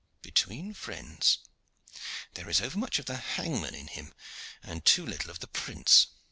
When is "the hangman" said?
3.05-3.75